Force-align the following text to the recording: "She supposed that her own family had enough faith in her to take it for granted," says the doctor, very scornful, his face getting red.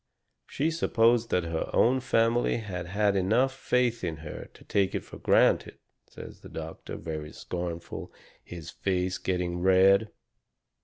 "She 0.47 0.71
supposed 0.71 1.29
that 1.29 1.43
her 1.43 1.69
own 1.75 1.99
family 1.99 2.57
had 2.57 3.15
enough 3.15 3.53
faith 3.55 4.03
in 4.03 4.17
her 4.25 4.49
to 4.55 4.63
take 4.63 4.95
it 4.95 5.03
for 5.05 5.19
granted," 5.19 5.77
says 6.09 6.39
the 6.39 6.49
doctor, 6.49 6.95
very 6.95 7.31
scornful, 7.31 8.11
his 8.43 8.71
face 8.71 9.19
getting 9.19 9.59
red. 9.59 10.09